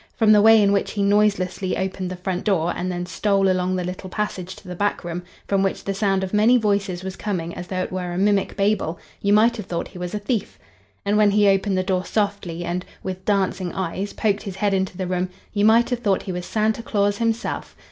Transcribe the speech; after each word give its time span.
From 0.15 0.31
the 0.31 0.41
way 0.41 0.59
in 0.63 0.71
which 0.71 0.93
he 0.93 1.03
noiselessly 1.03 1.77
opened 1.77 2.09
the 2.09 2.15
front 2.15 2.43
door 2.43 2.73
and 2.75 2.91
then 2.91 3.05
stole 3.05 3.47
along 3.51 3.75
the 3.75 3.83
little 3.83 4.09
passage 4.09 4.55
to 4.55 4.67
the 4.67 4.73
back 4.73 5.03
room, 5.03 5.21
from 5.47 5.61
which 5.61 5.83
the 5.83 5.93
sound 5.93 6.23
of 6.23 6.33
many 6.33 6.57
voices 6.57 7.03
was 7.03 7.15
coming 7.15 7.53
as 7.53 7.67
though 7.67 7.83
it 7.83 7.91
were 7.91 8.11
a 8.11 8.17
mimic 8.17 8.57
Babel, 8.57 8.97
you 9.21 9.31
might 9.31 9.57
have 9.57 9.67
thought 9.67 9.89
he 9.89 9.99
was 9.99 10.15
a 10.15 10.17
thief. 10.17 10.57
And 11.05 11.17
when 11.17 11.29
he 11.29 11.47
opened 11.47 11.77
the 11.77 11.83
door 11.83 12.03
softly 12.03 12.65
and, 12.65 12.83
with 13.03 13.23
dancing 13.25 13.71
eyes, 13.73 14.11
poked 14.13 14.41
his 14.41 14.55
head 14.55 14.73
into 14.73 14.97
the 14.97 15.05
room, 15.05 15.29
you 15.53 15.65
might 15.65 15.91
have 15.91 15.99
thought 15.99 16.23
he 16.23 16.31
was 16.31 16.47
Santa 16.47 16.81
Claus 16.81 17.19
himself. 17.19 17.75